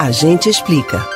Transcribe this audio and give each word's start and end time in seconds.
A 0.00 0.10
gente 0.10 0.48
explica. 0.48 1.06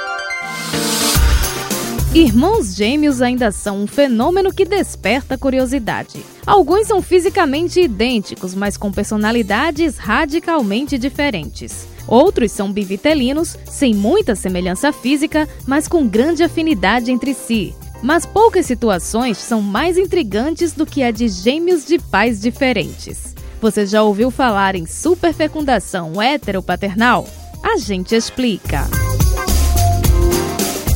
Irmãos 2.15 2.75
gêmeos 2.75 3.23
ainda 3.23 3.51
são 3.51 3.79
um 3.79 3.87
fenômeno 3.87 4.53
que 4.53 4.67
desperta 4.67 5.39
curiosidade. 5.39 6.23
Alguns 6.47 6.87
são 6.87 7.01
fisicamente 7.01 7.81
idênticos, 7.81 8.55
mas 8.55 8.77
com 8.77 8.93
personalidades 8.93 9.97
radicalmente 9.97 10.99
diferentes. 10.99 11.89
Outros 12.07 12.53
são 12.53 12.71
bivitelinos, 12.71 13.57
sem 13.65 13.95
muita 13.95 14.35
semelhança 14.35 14.93
física, 14.93 15.49
mas 15.67 15.89
com 15.89 16.07
grande 16.07 16.43
afinidade 16.43 17.11
entre 17.11 17.33
si. 17.33 17.75
Mas 18.03 18.27
poucas 18.27 18.67
situações 18.67 19.39
são 19.39 19.63
mais 19.63 19.97
intrigantes 19.97 20.75
do 20.75 20.85
que 20.85 21.03
a 21.03 21.11
de 21.11 21.27
gêmeos 21.27 21.87
de 21.87 21.99
pais 21.99 22.39
diferentes. 22.39 23.35
Você 23.63 23.87
já 23.87 24.03
ouviu 24.03 24.31
falar 24.31 24.75
em 24.75 24.85
superfecundação 24.85 26.21
heteropaternal? 26.21 27.27
A 27.75 27.77
gente 27.77 28.15
explica. 28.15 28.89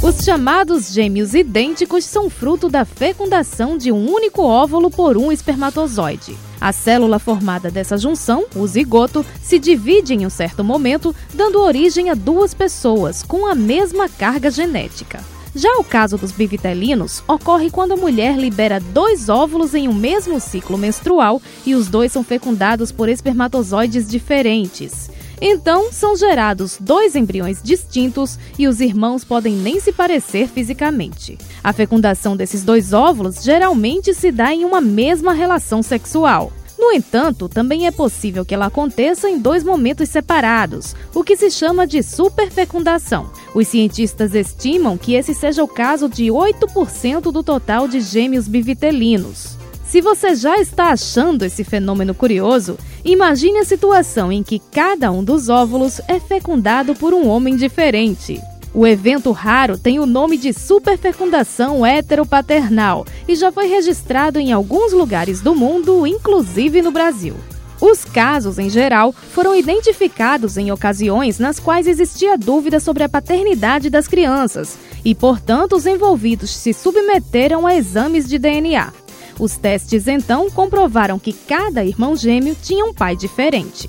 Os 0.01 0.25
chamados 0.25 0.93
gêmeos 0.93 1.35
idênticos 1.35 2.05
são 2.05 2.31
fruto 2.31 2.69
da 2.69 2.85
fecundação 2.85 3.77
de 3.77 3.91
um 3.91 4.09
único 4.09 4.43
óvulo 4.45 4.89
por 4.89 5.17
um 5.17 5.33
espermatozoide. 5.33 6.39
A 6.61 6.73
célula 6.73 7.19
formada 7.19 7.69
dessa 7.69 7.99
junção, 7.99 8.47
o 8.55 8.65
zigoto, 8.65 9.27
se 9.43 9.59
divide 9.59 10.15
em 10.15 10.25
um 10.25 10.31
certo 10.31 10.63
momento, 10.63 11.13
dando 11.35 11.61
origem 11.61 12.11
a 12.11 12.15
duas 12.15 12.55
pessoas 12.55 13.25
com 13.25 13.49
a 13.49 13.57
mesma 13.57 14.09
carga 14.09 14.49
genética. 14.49 15.21
Já 15.57 15.79
o 15.79 15.85
caso 15.85 16.17
dos 16.17 16.31
bivitelinos 16.31 17.25
ocorre 17.27 17.73
quando 17.73 17.95
a 17.95 17.97
mulher 17.97 18.37
libera 18.37 18.79
dois 18.79 19.29
óvulos 19.29 19.75
em 19.75 19.89
um 19.89 19.95
mesmo 19.95 20.39
ciclo 20.39 20.79
menstrual 20.79 21.43
e 21.67 21.75
os 21.75 21.89
dois 21.89 22.13
são 22.13 22.23
fecundados 22.23 22.93
por 22.93 23.09
espermatozoides 23.09 24.07
diferentes. 24.07 25.11
Então, 25.41 25.93
são 25.93 26.17
gerados 26.17 26.77
dois 26.81 27.15
embriões 27.15 27.63
distintos 27.63 28.39
e 28.59 28.67
os 28.67 28.81
irmãos 28.81 29.25
podem 29.25 29.55
nem 29.55 29.81
se 29.81 29.93
parecer 29.93 30.49
fisicamente. 30.49 31.39
A 31.63 31.73
fecundação 31.73 32.37
desses 32.37 32.65
dois 32.65 32.93
óvulos 32.93 33.43
geralmente 33.43 34.13
se 34.15 34.33
dá 34.33 34.53
em 34.53 34.65
uma 34.65 34.81
mesma 34.81 35.33
relação 35.33 35.83
sexual. 35.83 36.53
No 36.79 36.93
entanto, 36.93 37.49
também 37.49 37.89
é 37.89 37.91
possível 37.91 38.45
que 38.45 38.55
ela 38.55 38.67
aconteça 38.67 39.29
em 39.29 39.39
dois 39.39 39.65
momentos 39.65 40.09
separados, 40.09 40.95
o 41.13 41.25
que 41.25 41.37
se 41.37 41.51
chama 41.51 41.87
de 41.87 42.05
superfecundação. 42.05 43.31
Os 43.53 43.67
cientistas 43.67 44.33
estimam 44.33 44.97
que 44.97 45.15
esse 45.15 45.35
seja 45.35 45.65
o 45.65 45.69
caso 45.69 46.09
de 46.09 46.27
8% 46.27 47.33
do 47.33 47.43
total 47.43 47.89
de 47.89 48.01
gêmeos 48.01 48.47
bivitelinos. 48.47 49.59
Se 49.89 50.01
você 50.03 50.35
já 50.35 50.59
está 50.61 50.91
achando 50.91 51.45
esse 51.45 51.65
fenômeno 51.65 52.15
curioso, 52.15 52.77
imagine 53.13 53.59
a 53.59 53.65
situação 53.65 54.31
em 54.31 54.43
que 54.43 54.59
cada 54.59 55.11
um 55.11 55.25
dos 55.25 55.49
óvulos 55.49 56.01
é 56.07 56.21
fecundado 56.21 56.95
por 56.95 57.15
um 57.15 57.27
homem 57.29 57.57
diferente. 57.57 58.41
O 58.75 58.87
evento 58.87 59.33
raro 59.33 59.79
tem 59.79 59.99
o 59.99 60.07
nome 60.07 60.37
de 60.37 60.53
superfecundação 60.53 61.85
heteropaternal 61.87 63.07
e 63.27 63.35
já 63.35 63.51
foi 63.51 63.67
registrado 63.67 64.39
em 64.39 64.53
alguns 64.53 64.93
lugares 64.93 65.41
do 65.41 65.55
mundo, 65.55 66.07
inclusive 66.07 66.83
no 66.83 66.91
Brasil. 66.91 67.35
Os 67.81 68.05
casos, 68.05 68.59
em 68.59 68.69
geral, 68.69 69.13
foram 69.13 69.55
identificados 69.55 70.59
em 70.59 70.71
ocasiões 70.71 71.39
nas 71.39 71.61
quais 71.61 71.87
existia 71.87 72.37
dúvida 72.37 72.81
sobre 72.81 73.05
a 73.05 73.09
paternidade 73.09 73.89
das 73.89 74.09
crianças 74.09 74.77
e, 75.05 75.15
portanto, 75.15 75.77
os 75.77 75.87
envolvidos 75.87 76.51
se 76.51 76.73
submeteram 76.73 77.67
a 77.67 77.77
exames 77.77 78.29
de 78.29 78.39
DNA. 78.39 78.93
Os 79.39 79.57
testes 79.57 80.09
então 80.09 80.51
comprovaram 80.51 81.19
que 81.19 81.33
cada 81.33 81.85
irmão 81.85 82.17
gêmeo 82.17 82.57
tinha 82.61 82.85
um 82.85 82.93
pai 82.93 83.15
diferente. 83.15 83.89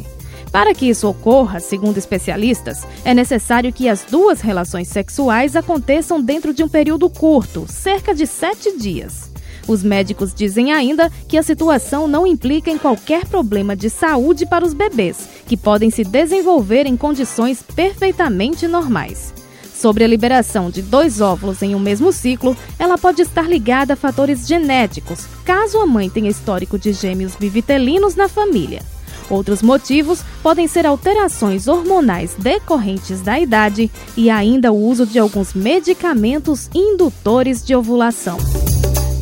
Para 0.51 0.73
que 0.73 0.87
isso 0.89 1.07
ocorra, 1.07 1.59
segundo 1.59 1.97
especialistas, 1.97 2.85
é 3.05 3.13
necessário 3.13 3.71
que 3.71 3.87
as 3.87 4.03
duas 4.03 4.41
relações 4.41 4.87
sexuais 4.87 5.55
aconteçam 5.55 6.21
dentro 6.21 6.53
de 6.53 6.63
um 6.63 6.69
período 6.69 7.09
curto, 7.09 7.65
cerca 7.67 8.15
de 8.15 8.25
sete 8.25 8.75
dias. 8.77 9.29
Os 9.67 9.83
médicos 9.83 10.33
dizem 10.33 10.73
ainda 10.73 11.11
que 11.27 11.37
a 11.37 11.43
situação 11.43 12.07
não 12.07 12.25
implica 12.25 12.71
em 12.71 12.77
qualquer 12.77 13.25
problema 13.25 13.75
de 13.75 13.89
saúde 13.89 14.45
para 14.47 14.65
os 14.65 14.73
bebês, 14.73 15.29
que 15.45 15.55
podem 15.55 15.91
se 15.91 16.03
desenvolver 16.03 16.87
em 16.87 16.97
condições 16.97 17.61
perfeitamente 17.61 18.67
normais. 18.67 19.31
Sobre 19.79 20.03
a 20.03 20.07
liberação 20.07 20.69
de 20.69 20.81
dois 20.81 21.21
óvulos 21.21 21.61
em 21.61 21.73
um 21.73 21.79
mesmo 21.79 22.11
ciclo, 22.11 22.55
ela 22.77 22.97
pode 22.97 23.21
estar 23.21 23.47
ligada 23.47 23.93
a 23.93 23.95
fatores 23.95 24.45
genéticos, 24.45 25.25
caso 25.45 25.77
a 25.79 25.85
mãe 25.85 26.09
tenha 26.09 26.29
histórico 26.29 26.77
de 26.77 26.91
gêmeos 26.91 27.37
bivitelinos 27.37 28.13
na 28.13 28.27
família. 28.27 28.81
Outros 29.29 29.61
motivos 29.61 30.21
podem 30.43 30.67
ser 30.67 30.85
alterações 30.85 31.69
hormonais 31.69 32.35
decorrentes 32.37 33.21
da 33.21 33.39
idade 33.39 33.89
e 34.17 34.29
ainda 34.29 34.69
o 34.69 34.85
uso 34.85 35.05
de 35.05 35.17
alguns 35.17 35.53
medicamentos 35.53 36.69
indutores 36.75 37.63
de 37.63 37.73
ovulação. 37.73 38.37